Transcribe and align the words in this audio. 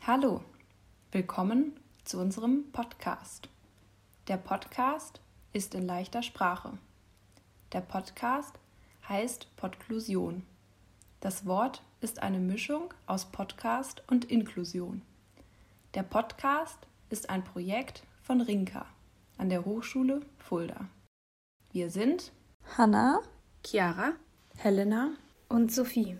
Hallo, 0.00 0.42
willkommen 1.12 1.78
zu 2.04 2.18
unserem 2.18 2.72
Podcast. 2.72 3.50
Der 4.26 4.38
Podcast 4.38 5.20
ist 5.52 5.74
in 5.74 5.84
leichter 5.84 6.22
Sprache. 6.22 6.78
Der 7.74 7.82
Podcast 7.82 8.58
heißt 9.06 9.54
Podklusion. 9.56 10.46
Das 11.20 11.44
Wort 11.44 11.82
ist 12.00 12.22
eine 12.22 12.38
Mischung 12.38 12.94
aus 13.06 13.26
Podcast 13.26 14.02
und 14.06 14.24
Inklusion. 14.30 15.02
Der 15.92 16.04
Podcast 16.04 16.78
ist 17.10 17.28
ein 17.28 17.44
Projekt 17.44 18.02
von 18.22 18.40
Rinka 18.40 18.86
an 19.36 19.50
der 19.50 19.66
Hochschule 19.66 20.22
Fulda. 20.38 20.88
Wir 21.78 21.90
sind 21.90 22.32
Hanna, 22.76 23.22
Chiara, 23.64 24.16
Helena 24.56 25.16
und 25.48 25.72
Sophie. 25.72 26.18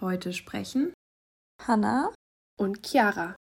Heute 0.00 0.32
sprechen 0.32 0.92
Hanna 1.62 2.12
und 2.58 2.84
Chiara. 2.84 3.36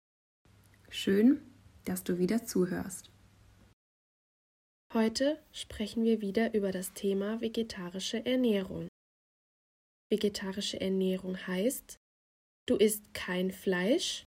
Schön, 0.87 1.41
dass 1.85 2.03
du 2.03 2.19
wieder 2.19 2.45
zuhörst. 2.45 3.09
Heute 4.93 5.43
sprechen 5.51 6.03
wir 6.03 6.21
wieder 6.21 6.53
über 6.53 6.71
das 6.71 6.93
Thema 6.93 7.41
vegetarische 7.41 8.23
Ernährung. 8.23 8.87
Vegetarische 10.11 10.79
Ernährung 10.79 11.37
heißt, 11.47 11.97
du 12.67 12.75
isst 12.75 13.15
kein 13.15 13.49
Fleisch, 13.49 14.25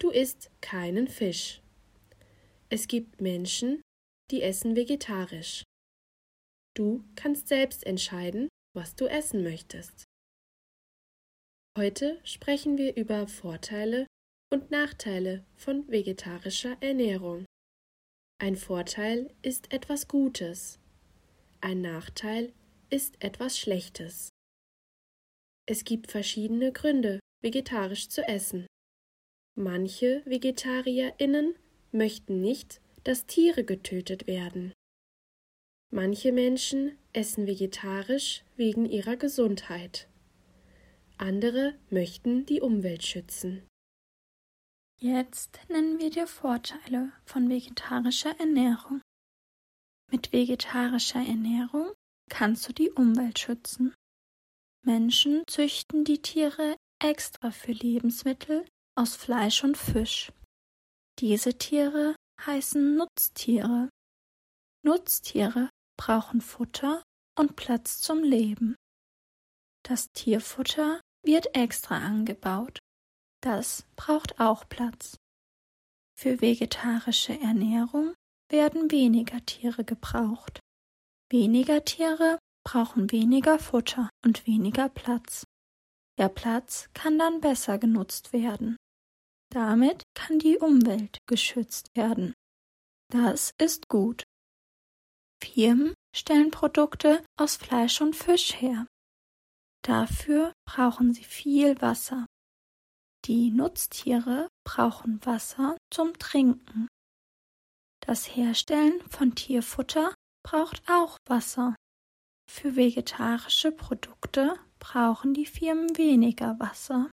du 0.00 0.08
isst 0.08 0.50
keinen 0.62 1.06
Fisch. 1.06 1.60
Es 2.70 2.88
gibt 2.88 3.20
Menschen, 3.20 3.82
die 4.30 4.40
essen 4.40 4.74
vegetarisch. 4.74 5.64
Du 6.76 7.04
kannst 7.14 7.48
selbst 7.48 7.86
entscheiden, 7.86 8.48
was 8.74 8.96
du 8.96 9.06
essen 9.06 9.44
möchtest. 9.44 10.04
Heute 11.78 12.20
sprechen 12.24 12.76
wir 12.76 12.96
über 12.96 13.28
Vorteile 13.28 14.06
und 14.52 14.70
Nachteile 14.70 15.44
von 15.56 15.88
vegetarischer 15.88 16.76
Ernährung. 16.80 17.44
Ein 18.40 18.56
Vorteil 18.56 19.32
ist 19.42 19.72
etwas 19.72 20.08
Gutes, 20.08 20.80
ein 21.60 21.80
Nachteil 21.80 22.52
ist 22.90 23.22
etwas 23.22 23.58
Schlechtes. 23.58 24.28
Es 25.66 25.84
gibt 25.84 26.10
verschiedene 26.10 26.72
Gründe, 26.72 27.20
vegetarisch 27.42 28.08
zu 28.08 28.22
essen. 28.26 28.66
Manche 29.56 30.22
Vegetarierinnen 30.26 31.54
möchten 31.92 32.40
nicht, 32.40 32.80
dass 33.04 33.26
Tiere 33.26 33.64
getötet 33.64 34.26
werden. 34.26 34.72
Manche 35.94 36.32
Menschen 36.32 36.98
essen 37.12 37.46
vegetarisch 37.46 38.42
wegen 38.56 38.84
ihrer 38.84 39.16
Gesundheit. 39.16 40.08
Andere 41.18 41.78
möchten 41.88 42.44
die 42.46 42.60
Umwelt 42.60 43.04
schützen. 43.04 43.64
Jetzt 45.00 45.60
nennen 45.68 46.00
wir 46.00 46.10
dir 46.10 46.26
Vorteile 46.26 47.12
von 47.24 47.48
vegetarischer 47.48 48.34
Ernährung. 48.40 49.02
Mit 50.10 50.32
vegetarischer 50.32 51.24
Ernährung 51.24 51.92
kannst 52.28 52.68
du 52.68 52.72
die 52.72 52.90
Umwelt 52.90 53.38
schützen. 53.38 53.94
Menschen 54.84 55.44
züchten 55.46 56.02
die 56.02 56.20
Tiere 56.20 56.74
extra 57.00 57.52
für 57.52 57.70
Lebensmittel 57.70 58.66
aus 58.96 59.14
Fleisch 59.14 59.62
und 59.62 59.76
Fisch. 59.76 60.32
Diese 61.20 61.56
Tiere 61.56 62.16
heißen 62.44 62.96
Nutztiere. 62.96 63.90
Nutztiere 64.82 65.70
brauchen 65.96 66.40
Futter 66.40 67.02
und 67.38 67.56
Platz 67.56 68.00
zum 68.00 68.22
Leben. 68.22 68.76
Das 69.84 70.10
Tierfutter 70.12 71.00
wird 71.24 71.54
extra 71.54 71.98
angebaut. 71.98 72.78
Das 73.42 73.84
braucht 73.96 74.40
auch 74.40 74.68
Platz. 74.68 75.16
Für 76.16 76.40
vegetarische 76.40 77.38
Ernährung 77.40 78.14
werden 78.50 78.90
weniger 78.90 79.44
Tiere 79.44 79.84
gebraucht. 79.84 80.60
Weniger 81.30 81.84
Tiere 81.84 82.38
brauchen 82.64 83.10
weniger 83.10 83.58
Futter 83.58 84.08
und 84.24 84.46
weniger 84.46 84.88
Platz. 84.88 85.44
Der 86.18 86.28
Platz 86.28 86.88
kann 86.94 87.18
dann 87.18 87.40
besser 87.40 87.78
genutzt 87.78 88.32
werden. 88.32 88.76
Damit 89.50 90.02
kann 90.14 90.38
die 90.38 90.58
Umwelt 90.58 91.18
geschützt 91.26 91.90
werden. 91.94 92.32
Das 93.10 93.52
ist 93.58 93.88
gut. 93.88 94.24
Firmen 95.42 95.94
stellen 96.14 96.50
Produkte 96.50 97.24
aus 97.38 97.56
Fleisch 97.56 98.00
und 98.00 98.14
Fisch 98.14 98.60
her. 98.60 98.86
Dafür 99.82 100.52
brauchen 100.66 101.12
sie 101.12 101.24
viel 101.24 101.80
Wasser. 101.80 102.26
Die 103.26 103.50
Nutztiere 103.50 104.48
brauchen 104.66 105.24
Wasser 105.24 105.76
zum 105.90 106.18
Trinken. 106.18 106.88
Das 108.00 108.36
Herstellen 108.36 109.00
von 109.08 109.34
Tierfutter 109.34 110.14
braucht 110.42 110.82
auch 110.88 111.16
Wasser. 111.26 111.74
Für 112.50 112.76
vegetarische 112.76 113.72
Produkte 113.72 114.58
brauchen 114.78 115.32
die 115.32 115.46
Firmen 115.46 115.96
weniger 115.96 116.58
Wasser. 116.60 117.10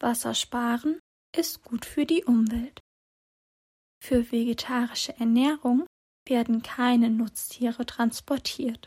Wasser 0.00 0.34
sparen 0.34 1.00
ist 1.36 1.62
gut 1.64 1.84
für 1.84 2.06
die 2.06 2.24
Umwelt. 2.24 2.78
Für 4.00 4.30
vegetarische 4.30 5.18
Ernährung 5.18 5.87
werden 6.28 6.62
keine 6.62 7.10
Nutztiere 7.10 7.86
transportiert. 7.86 8.86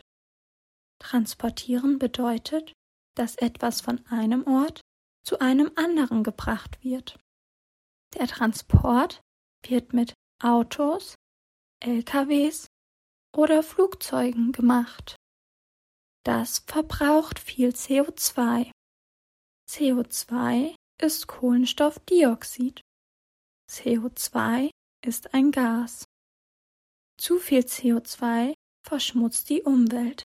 Transportieren 1.00 1.98
bedeutet, 1.98 2.72
dass 3.16 3.36
etwas 3.36 3.80
von 3.80 4.04
einem 4.06 4.46
Ort 4.46 4.80
zu 5.24 5.40
einem 5.40 5.70
anderen 5.76 6.22
gebracht 6.22 6.82
wird. 6.82 7.18
Der 8.14 8.26
Transport 8.26 9.20
wird 9.66 9.92
mit 9.92 10.14
Autos, 10.42 11.14
LKWs 11.80 12.66
oder 13.34 13.62
Flugzeugen 13.62 14.52
gemacht. 14.52 15.16
Das 16.24 16.60
verbraucht 16.66 17.38
viel 17.38 17.70
CO2. 17.70 18.70
CO2 19.68 20.74
ist 21.00 21.26
Kohlenstoffdioxid. 21.26 22.80
CO2 23.68 24.70
ist 25.04 25.34
ein 25.34 25.50
Gas. 25.50 26.04
Zu 27.22 27.38
viel 27.38 27.60
CO2 27.60 28.52
verschmutzt 28.84 29.48
die 29.48 29.62
Umwelt. 29.62 30.24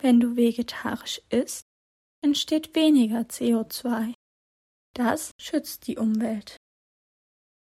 Wenn 0.00 0.20
du 0.20 0.36
vegetarisch 0.36 1.20
isst, 1.28 1.64
entsteht 2.24 2.76
weniger 2.76 3.22
CO2. 3.22 4.14
Das 4.94 5.32
schützt 5.40 5.88
die 5.88 5.96
Umwelt. 5.96 6.56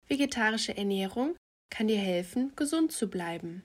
Vegetarische 0.08 0.78
Ernährung 0.78 1.36
kann 1.69 1.90
dir 1.90 1.97
helfen, 1.97 2.56
gesund 2.56 2.94
zu 2.94 3.09
bleiben. 3.09 3.64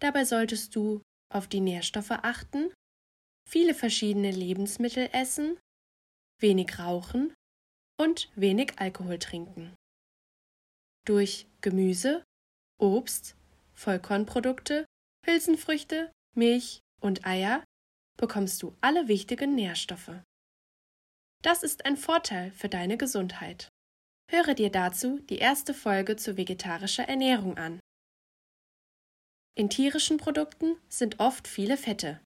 Dabei 0.00 0.24
solltest 0.24 0.74
du 0.74 1.02
auf 1.30 1.46
die 1.46 1.60
Nährstoffe 1.60 2.12
achten, 2.12 2.72
viele 3.46 3.74
verschiedene 3.74 4.30
Lebensmittel 4.30 5.10
essen, 5.12 5.58
wenig 6.40 6.78
rauchen 6.78 7.34
und 8.00 8.32
wenig 8.36 8.78
Alkohol 8.78 9.18
trinken. 9.18 9.74
Durch 11.04 11.46
Gemüse, 11.60 12.24
Obst, 12.80 13.36
Vollkornprodukte, 13.76 14.86
Hülsenfrüchte, 15.24 16.10
Milch 16.34 16.80
und 17.00 17.26
Eier 17.26 17.62
bekommst 18.16 18.62
du 18.62 18.74
alle 18.80 19.08
wichtigen 19.08 19.54
Nährstoffe. 19.54 20.22
Das 21.42 21.62
ist 21.62 21.84
ein 21.84 21.96
Vorteil 21.96 22.50
für 22.52 22.68
deine 22.68 22.96
Gesundheit. 22.96 23.68
Höre 24.28 24.54
dir 24.54 24.70
dazu 24.70 25.20
die 25.20 25.38
erste 25.38 25.74
Folge 25.74 26.16
zu 26.16 26.36
vegetarischer 26.36 27.04
Ernährung 27.04 27.56
an. 27.58 27.78
In 29.54 29.70
tierischen 29.70 30.16
Produkten 30.16 30.76
sind 30.88 31.20
oft 31.20 31.46
viele 31.46 31.76
Fette. 31.76 32.20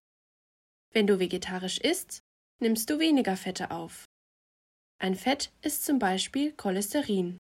Wenn 0.92 1.06
du 1.06 1.18
vegetarisch 1.18 1.78
isst, 1.78 2.20
nimmst 2.60 2.90
du 2.90 2.98
weniger 2.98 3.36
Fette 3.36 3.70
auf. 3.70 4.04
Ein 4.98 5.14
Fett 5.14 5.52
ist 5.62 5.84
zum 5.84 5.98
Beispiel 5.98 6.52
Cholesterin. 6.52 7.38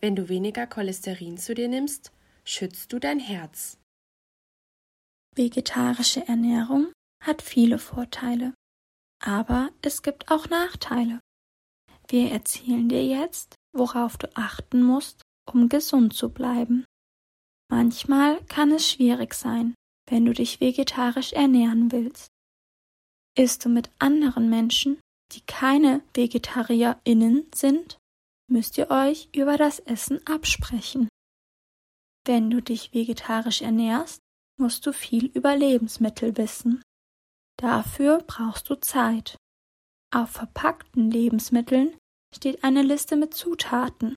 Wenn 0.00 0.16
du 0.16 0.28
weniger 0.28 0.66
Cholesterin 0.66 1.38
zu 1.38 1.54
dir 1.54 1.68
nimmst, 1.68 2.12
schützt 2.46 2.92
du 2.92 2.98
dein 2.98 3.18
Herz. 3.18 3.78
Vegetarische 5.34 6.26
Ernährung 6.28 6.92
hat 7.22 7.42
viele 7.42 7.78
Vorteile, 7.78 8.54
aber 9.22 9.70
es 9.82 10.02
gibt 10.02 10.30
auch 10.30 10.48
Nachteile. 10.48 11.20
Wir 12.08 12.30
erzählen 12.30 12.88
dir 12.88 13.04
jetzt, 13.04 13.56
worauf 13.72 14.16
du 14.18 14.28
achten 14.36 14.82
musst, 14.82 15.22
um 15.50 15.68
gesund 15.68 16.14
zu 16.14 16.30
bleiben. 16.30 16.84
Manchmal 17.70 18.44
kann 18.44 18.70
es 18.72 18.88
schwierig 18.88 19.34
sein, 19.34 19.74
wenn 20.08 20.24
du 20.26 20.32
dich 20.32 20.60
vegetarisch 20.60 21.32
ernähren 21.32 21.90
willst. 21.90 22.28
Isst 23.36 23.64
du 23.64 23.68
mit 23.68 23.90
anderen 23.98 24.48
Menschen, 24.48 25.00
die 25.32 25.40
keine 25.40 26.02
Vegetarierinnen 26.12 27.50
sind, 27.54 27.98
müsst 28.48 28.78
ihr 28.78 28.90
euch 28.90 29.28
über 29.34 29.56
das 29.56 29.80
Essen 29.80 30.24
absprechen. 30.26 31.08
Wenn 32.26 32.50
du 32.50 32.62
dich 32.62 32.94
vegetarisch 32.94 33.62
ernährst, 33.62 34.20
musst 34.58 34.86
du 34.86 34.92
viel 34.92 35.26
über 35.26 35.56
Lebensmittel 35.56 36.36
wissen. 36.36 36.82
Dafür 37.58 38.22
brauchst 38.26 38.70
du 38.70 38.76
Zeit. 38.76 39.36
Auf 40.14 40.30
verpackten 40.30 41.10
Lebensmitteln 41.10 41.96
steht 42.34 42.64
eine 42.64 42.82
Liste 42.82 43.16
mit 43.16 43.34
Zutaten. 43.34 44.14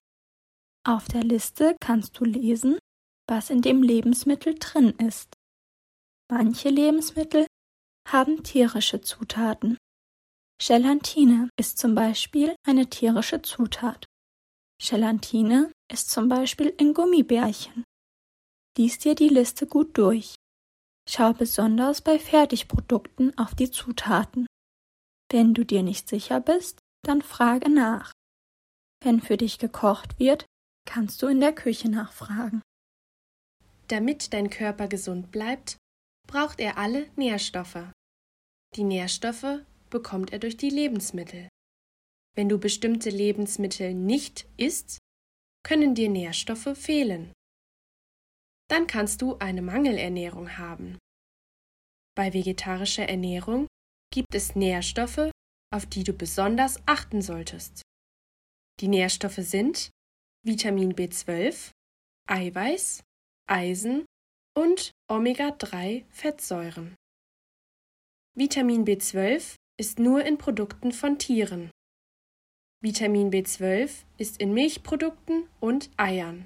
Auf 0.88 1.07
der 1.07 1.24
Liste 1.24 1.75
kannst 1.80 2.18
du 2.19 2.24
lesen, 2.24 2.77
was 3.27 3.50
in 3.50 3.62
dem 3.62 3.83
Lebensmittel 3.83 4.56
drin 4.57 4.92
ist. 4.92 5.33
Manche 6.31 6.69
Lebensmittel 6.69 7.45
haben 8.07 8.44
tierische 8.44 9.01
Zutaten. 9.01 9.77
Gelatine 10.59 11.50
ist 11.59 11.77
zum 11.77 11.94
Beispiel 11.94 12.56
eine 12.65 12.89
tierische 12.89 13.42
Zutat. 13.42 14.06
Gelatine 14.81 15.71
ist 15.92 16.09
zum 16.09 16.30
Beispiel 16.30 16.74
in 16.77 16.94
Gummibärchen. 16.94 17.83
Lies 18.77 19.00
dir 19.00 19.15
die 19.15 19.29
Liste 19.29 19.65
gut 19.65 19.97
durch. 19.97 20.35
Schau 21.09 21.33
besonders 21.33 22.01
bei 22.01 22.19
Fertigprodukten 22.19 23.35
auf 23.38 23.56
die 23.56 23.71
Zutaten. 23.71 24.45
Wenn 25.31 25.53
du 25.53 25.65
dir 25.65 25.81
nicht 25.81 26.07
sicher 26.07 26.39
bist, 26.39 26.79
dann 27.03 27.21
frage 27.21 27.69
nach. 27.71 28.12
Wenn 29.03 29.21
für 29.21 29.38
dich 29.38 29.57
gekocht 29.57 30.19
wird, 30.19 30.45
kannst 30.85 31.21
du 31.21 31.27
in 31.27 31.39
der 31.39 31.53
Küche 31.53 31.89
nachfragen. 31.89 32.62
Damit 33.88 34.33
dein 34.33 34.50
Körper 34.50 34.88
gesund 34.88 35.31
bleibt, 35.31 35.77
braucht 36.27 36.59
er 36.59 36.77
alle 36.77 37.09
Nährstoffe. 37.15 37.91
Die 38.75 38.83
Nährstoffe 38.83 39.62
bekommt 39.89 40.33
er 40.33 40.39
durch 40.39 40.57
die 40.57 40.69
Lebensmittel. 40.69 41.47
Wenn 42.35 42.50
du 42.50 42.59
bestimmte 42.59 43.09
Lebensmittel 43.09 43.94
nicht 43.94 44.45
isst, 44.57 45.00
können 45.63 45.95
dir 45.95 46.09
Nährstoffe 46.09 46.77
fehlen. 46.77 47.31
Dann 48.69 48.88
kannst 48.88 49.22
du 49.22 49.38
eine 49.38 49.62
Mangelernährung 49.62 50.58
haben. 50.58 50.98
Bei 52.16 52.34
vegetarischer 52.34 53.08
Ernährung 53.08 53.68
gibt 54.12 54.34
es 54.34 54.56
Nährstoffe, 54.56 55.31
auf 55.74 55.86
die 55.86 56.04
du 56.04 56.14
besonders 56.14 56.81
achten 56.86 57.22
solltest. 57.22 57.81
Die 58.80 58.88
Nährstoffe 58.88 59.40
sind 59.40 59.90
Vitamin 60.46 60.94
B12, 60.94 61.72
Eiweiß, 62.30 63.04
Eisen 63.50 64.06
und 64.56 64.92
Omega-3 65.10 66.06
Fettsäuren. 66.10 66.96
Vitamin 68.36 68.86
B12 68.86 69.56
ist 69.80 70.00
nur 70.00 70.24
in 70.25 70.38
Produkten 70.38 70.92
von 70.92 71.18
Tieren. 71.18 71.72
Vitamin 72.84 73.31
B12 73.31 74.04
ist 74.18 74.40
in 74.40 74.54
Milchprodukten 74.54 75.50
und 75.60 75.90
Eiern. 75.98 76.46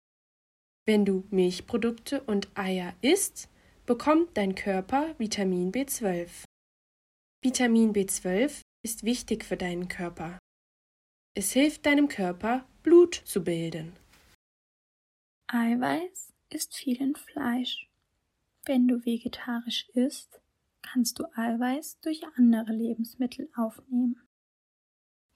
Wenn 0.86 1.06
du 1.06 1.24
Milchprodukte 1.30 2.22
und 2.24 2.50
Eier 2.58 2.96
isst, 3.02 3.50
bekommt 3.86 4.36
dein 4.36 4.56
Körper 4.56 5.14
Vitamin 5.20 5.72
B12. 5.72 6.46
Vitamin 7.44 7.94
B12 7.94 8.62
ist 8.84 9.04
wichtig 9.04 9.46
für 9.46 9.58
deinen 9.58 9.88
Körper. 9.88 10.40
Es 11.36 11.52
hilft 11.52 11.86
deinem 11.86 12.08
Körper, 12.08 12.68
Blut 12.82 13.14
zu 13.14 13.44
bilden. 13.44 13.96
Eiweiß 15.48 16.34
ist 16.50 16.76
viel 16.76 17.00
in 17.00 17.16
Fleisch. 17.16 17.88
Wenn 18.66 18.88
du 18.88 19.06
vegetarisch 19.06 19.88
isst, 19.90 20.42
kannst 20.82 21.20
du 21.20 21.26
Eiweiß 21.36 22.00
durch 22.02 22.22
andere 22.36 22.74
Lebensmittel 22.74 23.50
aufnehmen. 23.56 24.20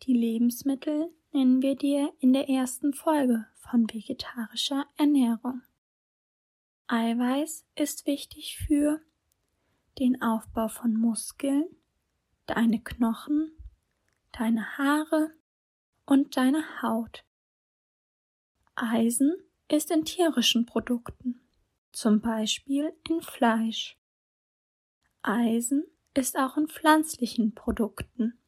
Die 0.03 0.13
Lebensmittel 0.13 1.13
nennen 1.36 1.62
wir 1.62 1.76
dir 1.76 2.14
in 2.20 2.32
der 2.32 2.48
ersten 2.48 2.94
Folge 2.94 3.46
von 3.56 3.90
vegetarischer 3.90 4.86
Ernährung. 4.96 5.64
Eiweiß 6.88 7.66
ist 7.76 8.08
wichtig 8.08 8.58
für 8.66 9.02
den 10.00 10.22
Aufbau 10.22 10.70
von 10.70 10.94
Muskeln, 10.94 11.66
deine 12.46 12.82
Knochen, 12.82 13.52
deine 14.32 14.78
Haare 14.78 15.32
und 16.06 16.38
deine 16.38 16.82
Haut. 16.82 17.26
Eisen 18.76 19.36
ist 19.68 19.92
in 19.92 20.06
tierischen 20.06 20.66
Produkten, 20.66 21.42
zum 21.92 22.22
Beispiel 22.22 22.94
in 23.10 23.20
Fleisch. 23.20 24.00
Eisen 25.22 25.84
ist 26.14 26.38
auch 26.38 26.56
in 26.56 26.70
pflanzlichen 26.70 27.54
Produkten. 27.54 28.40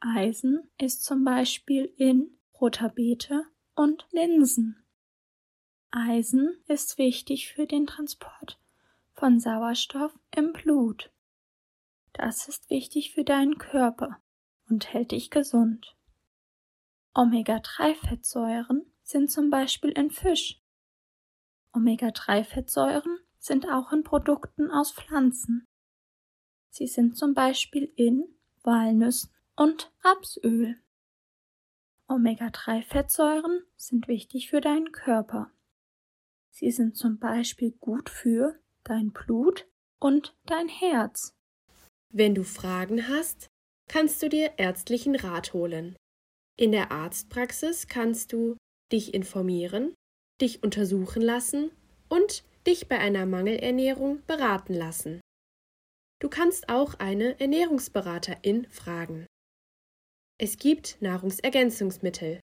Eisen 0.00 0.70
ist 0.78 1.04
zum 1.04 1.24
Beispiel 1.24 1.92
in 1.96 2.38
roter 2.60 2.90
Beete 2.90 3.44
und 3.74 4.06
Linsen. 4.10 4.84
Eisen 5.90 6.62
ist 6.66 6.98
wichtig 6.98 7.52
für 7.52 7.66
den 7.66 7.86
Transport 7.86 8.60
von 9.14 9.40
Sauerstoff 9.40 10.12
im 10.36 10.52
Blut. 10.52 11.10
Das 12.12 12.48
ist 12.48 12.68
wichtig 12.68 13.12
für 13.12 13.24
deinen 13.24 13.56
Körper 13.56 14.20
und 14.68 14.92
hält 14.92 15.12
dich 15.12 15.30
gesund. 15.30 15.96
Omega-3-Fettsäuren 17.14 18.84
sind 19.02 19.30
zum 19.30 19.48
Beispiel 19.48 19.90
in 19.90 20.10
Fisch. 20.10 20.60
Omega-3-Fettsäuren 21.72 23.18
sind 23.38 23.66
auch 23.68 23.92
in 23.92 24.04
Produkten 24.04 24.70
aus 24.70 24.92
Pflanzen. 24.92 25.66
Sie 26.68 26.86
sind 26.86 27.16
zum 27.16 27.32
Beispiel 27.32 27.90
in 27.96 28.24
Walnüssen 28.62 29.35
und 29.56 29.92
Rapsöl. 30.04 30.76
Omega-3-Fettsäuren 32.08 33.62
sind 33.76 34.06
wichtig 34.06 34.48
für 34.50 34.60
deinen 34.60 34.92
Körper. 34.92 35.50
Sie 36.50 36.70
sind 36.70 36.96
zum 36.96 37.18
Beispiel 37.18 37.72
gut 37.72 38.08
für 38.08 38.58
dein 38.84 39.12
Blut 39.12 39.68
und 39.98 40.36
dein 40.46 40.68
Herz. 40.68 41.34
Wenn 42.10 42.34
du 42.34 42.44
Fragen 42.44 43.08
hast, 43.08 43.48
kannst 43.88 44.22
du 44.22 44.28
dir 44.28 44.58
ärztlichen 44.58 45.16
Rat 45.16 45.52
holen. 45.52 45.96
In 46.56 46.72
der 46.72 46.92
Arztpraxis 46.92 47.88
kannst 47.88 48.32
du 48.32 48.56
dich 48.92 49.14
informieren, 49.14 49.94
dich 50.40 50.62
untersuchen 50.62 51.22
lassen 51.22 51.70
und 52.08 52.44
dich 52.66 52.88
bei 52.88 52.98
einer 52.98 53.26
Mangelernährung 53.26 54.24
beraten 54.26 54.74
lassen. 54.74 55.20
Du 56.20 56.28
kannst 56.28 56.68
auch 56.68 56.94
eine 56.94 57.38
Ernährungsberaterin 57.40 58.66
fragen. 58.70 59.26
Es 60.38 60.58
gibt 60.58 61.00
Nahrungsergänzungsmittel. 61.00 62.40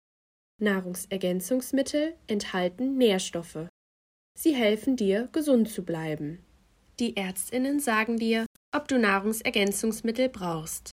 Nahrungsergänzungsmittel 0.60 2.18
enthalten 2.26 2.98
Nährstoffe. 2.98 3.66
Sie 4.34 4.54
helfen 4.54 4.94
dir, 4.96 5.28
gesund 5.32 5.70
zu 5.70 5.86
bleiben. 5.86 6.44
Die 7.00 7.16
Ärztinnen 7.16 7.80
sagen 7.80 8.18
dir, 8.18 8.44
ob 8.76 8.88
du 8.88 8.98
Nahrungsergänzungsmittel 8.98 10.28
brauchst. 10.28 10.90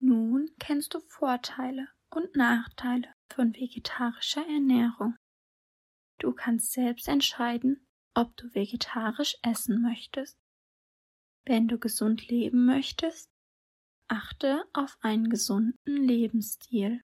Nun 0.00 0.50
kennst 0.58 0.94
du 0.94 0.98
Vorteile 1.06 1.86
und 2.10 2.34
Nachteile 2.34 3.14
von 3.32 3.54
vegetarischer 3.54 4.44
Ernährung. 4.48 5.14
Du 6.18 6.32
kannst 6.32 6.72
selbst 6.72 7.06
entscheiden, 7.06 7.86
ob 8.14 8.36
du 8.36 8.52
vegetarisch 8.52 9.36
essen 9.42 9.80
möchtest. 9.80 10.41
Wenn 11.44 11.66
du 11.66 11.78
gesund 11.78 12.28
leben 12.28 12.66
möchtest, 12.66 13.28
achte 14.06 14.64
auf 14.72 14.96
einen 15.00 15.28
gesunden 15.28 15.96
Lebensstil. 15.96 17.02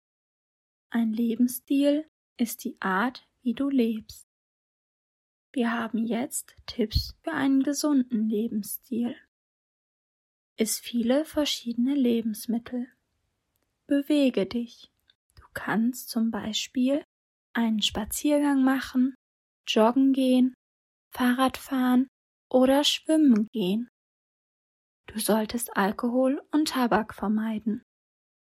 Ein 0.91 1.13
Lebensstil 1.13 2.09
ist 2.37 2.65
die 2.65 2.81
Art, 2.81 3.27
wie 3.43 3.55
du 3.55 3.69
lebst. 3.69 4.29
Wir 5.53 5.73
haben 5.73 6.07
jetzt 6.07 6.55
Tipps 6.67 7.17
für 7.23 7.33
einen 7.33 7.63
gesunden 7.63 8.29
Lebensstil. 8.29 9.17
Iss 10.57 10.79
viele 10.79 11.25
verschiedene 11.25 11.95
Lebensmittel. 11.95 12.87
Bewege 13.87 14.47
dich. 14.47 14.91
Du 15.35 15.43
kannst 15.53 16.11
zum 16.11 16.31
Beispiel 16.31 17.05
einen 17.55 17.83
Spaziergang 17.83 18.63
machen, 18.63 19.15
joggen 19.67 20.13
gehen, 20.13 20.55
Fahrrad 21.11 21.57
fahren 21.57 22.09
oder 22.51 22.85
schwimmen 22.85 23.49
gehen. 23.53 23.89
Du 25.09 25.19
solltest 25.19 25.75
Alkohol 25.75 26.43
und 26.53 26.69
Tabak 26.69 27.15
vermeiden. 27.15 27.83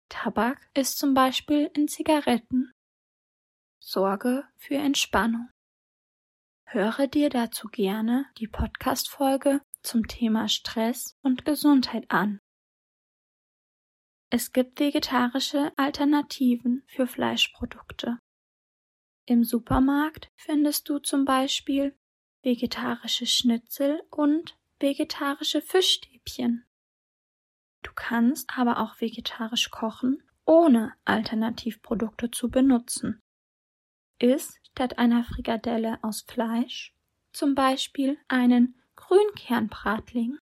Tabak 0.08 0.70
ist 0.74 0.98
zum 0.98 1.12
Beispiel 1.12 1.70
in 1.74 1.86
Zigaretten. 1.86 2.72
Sorge 3.78 4.48
für 4.56 4.76
Entspannung. 4.76 5.50
Höre 6.64 7.08
dir 7.08 7.28
dazu 7.28 7.68
gerne 7.68 8.26
die 8.38 8.48
Podcast-Folge 8.48 9.60
zum 9.82 10.08
Thema 10.08 10.48
Stress 10.48 11.14
und 11.22 11.44
Gesundheit 11.44 12.10
an. 12.10 12.40
Es 14.30 14.52
gibt 14.52 14.80
vegetarische 14.80 15.72
Alternativen 15.76 16.84
für 16.88 17.06
Fleischprodukte. 17.06 18.18
Im 19.26 19.44
Supermarkt 19.44 20.30
findest 20.36 20.88
du 20.88 21.00
zum 21.00 21.26
Beispiel 21.26 21.94
vegetarische 22.42 23.26
Schnitzel 23.26 24.02
und 24.10 24.56
vegetarische 24.80 25.60
Fischstäbchen. 25.60 26.15
Du 27.82 27.92
kannst 27.94 28.50
aber 28.56 28.80
auch 28.80 29.00
vegetarisch 29.00 29.70
kochen, 29.70 30.22
ohne 30.44 30.92
Alternativprodukte 31.04 32.30
zu 32.30 32.50
benutzen. 32.50 33.20
Iss 34.18 34.58
statt 34.70 34.98
einer 34.98 35.24
Frikadelle 35.24 35.98
aus 36.02 36.22
Fleisch 36.22 36.94
zum 37.32 37.54
Beispiel 37.54 38.18
einen 38.28 38.80
Grünkernbratling. 38.96 40.38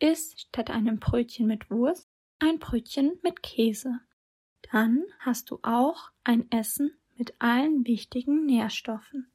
Iss 0.00 0.34
statt 0.36 0.70
einem 0.70 0.98
Brötchen 0.98 1.46
mit 1.46 1.70
Wurst 1.70 2.08
ein 2.40 2.58
Brötchen 2.58 3.18
mit 3.22 3.42
Käse. 3.42 4.00
Dann 4.72 5.04
hast 5.20 5.50
du 5.50 5.60
auch 5.62 6.10
ein 6.24 6.50
Essen 6.50 6.92
mit 7.16 7.34
allen 7.38 7.86
wichtigen 7.86 8.44
Nährstoffen. 8.44 9.32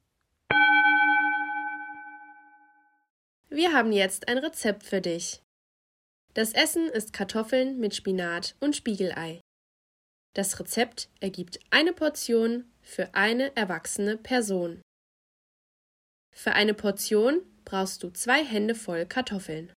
Wir 3.51 3.73
haben 3.73 3.91
jetzt 3.91 4.27
ein 4.27 4.37
Rezept 4.37 4.83
für 4.83 5.01
dich. 5.01 5.41
Das 6.35 6.53
Essen 6.53 6.87
ist 6.87 7.13
Kartoffeln 7.13 7.79
mit 7.79 7.95
Spinat 7.95 8.55
und 8.59 8.75
Spiegelei. 8.75 9.41
Das 10.35 10.59
Rezept 10.59 11.09
ergibt 11.19 11.59
eine 11.71 11.91
Portion 11.91 12.71
für 12.83 13.15
eine 13.15 13.55
erwachsene 13.55 14.17
Person. 14.17 14.83
Für 16.31 16.51
eine 16.53 16.75
Portion 16.75 17.41
brauchst 17.65 18.03
du 18.03 18.11
zwei 18.11 18.45
Hände 18.45 18.75
voll 18.75 19.07
Kartoffeln. 19.07 19.73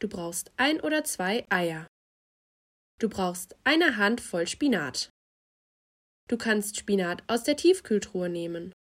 Du 0.00 0.08
brauchst 0.08 0.52
ein 0.56 0.80
oder 0.80 1.04
zwei 1.04 1.46
Eier. 1.50 1.86
Du 2.98 3.08
brauchst 3.08 3.56
eine 3.62 3.96
Hand 3.96 4.20
voll 4.20 4.48
Spinat. 4.48 5.10
Du 6.28 6.36
kannst 6.36 6.76
Spinat 6.76 7.22
aus 7.28 7.44
der 7.44 7.56
Tiefkühltruhe 7.56 8.28
nehmen. 8.28 8.72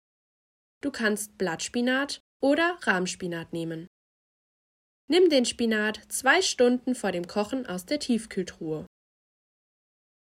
Du 0.80 0.90
kannst 0.90 1.37
Blattspinat 1.37 2.22
oder 2.42 2.78
Rahmspinat 2.82 3.52
nehmen. 3.52 3.88
Nimm 5.08 5.30
den 5.30 5.44
Spinat 5.44 6.00
zwei 6.08 6.42
Stunden 6.42 6.94
vor 6.94 7.12
dem 7.12 7.26
Kochen 7.26 7.66
aus 7.66 7.87
der 7.87 7.99
Tiefkühltruhe. 7.99 8.87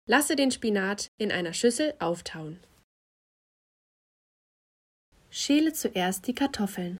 Lasse 0.07 0.35
den 0.35 0.51
Spinat 0.51 1.07
in 1.17 1.31
einer 1.31 1.53
Schüssel 1.53 1.93
auftauen. 1.99 2.59
Schäle 5.29 5.73
zuerst 5.73 6.25
die 6.25 6.33
Kartoffeln. 6.33 6.97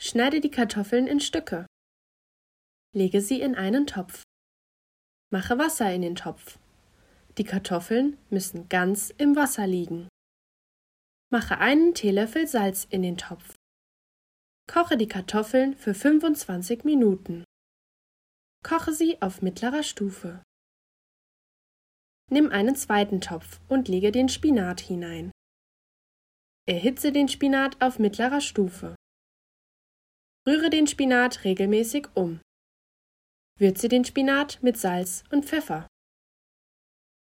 Schneide 0.00 0.40
die 0.40 0.50
Kartoffeln 0.50 1.08
in 1.08 1.20
Stücke. 1.20 1.66
Lege 2.94 3.20
sie 3.20 3.40
in 3.40 3.56
einen 3.56 3.88
Topf. 3.88 4.22
Mache 5.32 5.58
Wasser 5.58 5.92
in 5.92 6.02
den 6.02 6.14
Topf. 6.14 6.58
Die 7.38 7.44
Kartoffeln 7.44 8.16
müssen 8.30 8.68
ganz 8.68 9.10
im 9.10 9.34
Wasser 9.34 9.66
liegen. 9.66 10.08
Mache 11.32 11.58
einen 11.58 11.94
Teelöffel 11.94 12.46
Salz 12.46 12.86
in 12.88 13.02
den 13.02 13.16
Topf. 13.16 13.56
Koche 14.66 14.96
die 14.96 15.08
Kartoffeln 15.08 15.76
für 15.76 15.94
25 15.94 16.84
Minuten. 16.84 17.44
Koche 18.62 18.92
sie 18.92 19.20
auf 19.20 19.42
mittlerer 19.42 19.82
Stufe. 19.82 20.42
Nimm 22.30 22.50
einen 22.50 22.74
zweiten 22.74 23.20
Topf 23.20 23.60
und 23.68 23.88
lege 23.88 24.10
den 24.10 24.28
Spinat 24.28 24.80
hinein. 24.80 25.30
Erhitze 26.66 27.12
den 27.12 27.28
Spinat 27.28 27.80
auf 27.82 27.98
mittlerer 27.98 28.40
Stufe. 28.40 28.96
Rühre 30.48 30.70
den 30.70 30.86
Spinat 30.86 31.44
regelmäßig 31.44 32.08
um. 32.14 32.40
Würze 33.58 33.88
den 33.88 34.04
Spinat 34.04 34.62
mit 34.62 34.78
Salz 34.78 35.24
und 35.30 35.44
Pfeffer. 35.44 35.86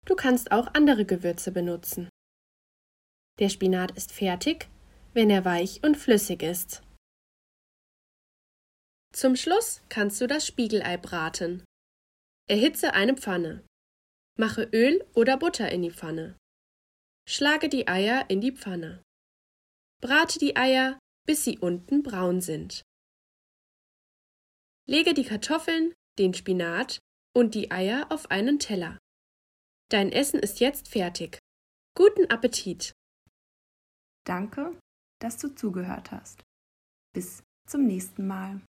Du 0.05 0.15
kannst 0.15 0.51
auch 0.51 0.73
andere 0.73 1.05
Gewürze 1.05 1.51
benutzen. 1.51 2.09
Der 3.39 3.49
Spinat 3.49 3.91
ist 3.91 4.11
fertig, 4.11 4.69
wenn 5.13 5.29
er 5.29 5.43
weich 5.43 5.83
und 5.83 5.97
flüssig 5.97 6.41
ist. 6.41 6.82
Zum 9.13 9.35
Schluss 9.35 9.81
kannst 9.89 10.19
du 10.21 10.27
das 10.27 10.47
Spiegelei 10.47 10.97
braten. 10.97 11.63
Erhitze 12.49 12.93
eine 12.93 13.15
Pfanne. 13.15 13.63
Mache 14.39 14.63
Öl 14.73 15.05
oder 15.13 15.37
Butter 15.37 15.71
in 15.71 15.83
die 15.83 15.91
Pfanne. 15.91 16.35
Schlage 17.29 17.69
die 17.69 17.87
Eier 17.87 18.29
in 18.29 18.41
die 18.41 18.51
Pfanne. 18.51 19.03
Brate 20.01 20.39
die 20.39 20.57
Eier, 20.57 20.97
bis 21.27 21.43
sie 21.43 21.59
unten 21.59 22.01
braun 22.01 22.41
sind. 22.41 22.81
Lege 24.89 25.13
die 25.13 25.23
Kartoffeln, 25.23 25.93
den 26.17 26.33
Spinat 26.33 26.99
und 27.35 27.53
die 27.53 27.71
Eier 27.71 28.11
auf 28.11 28.31
einen 28.31 28.57
Teller. 28.57 28.97
Dein 29.89 30.11
Essen 30.11 30.39
ist 30.39 30.59
jetzt 30.59 30.87
fertig. 30.87 31.39
Guten 31.95 32.29
Appetit! 32.31 32.93
Danke, 34.25 34.77
dass 35.19 35.37
du 35.37 35.53
zugehört 35.53 36.11
hast. 36.11 36.41
Bis 37.13 37.43
zum 37.67 37.85
nächsten 37.85 38.25
Mal. 38.25 38.61